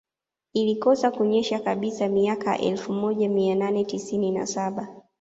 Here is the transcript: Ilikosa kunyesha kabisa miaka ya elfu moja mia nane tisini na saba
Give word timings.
Ilikosa 0.53 1.11
kunyesha 1.11 1.59
kabisa 1.59 2.07
miaka 2.07 2.49
ya 2.51 2.59
elfu 2.59 2.93
moja 2.93 3.29
mia 3.29 3.55
nane 3.55 3.83
tisini 3.85 4.31
na 4.31 4.45
saba 4.47 4.87